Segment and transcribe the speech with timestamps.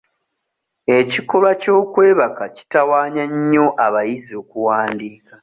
[0.97, 5.33] Ekikolwa ky'okwebaka kitawaanya nnyo abayizi okuwandiika.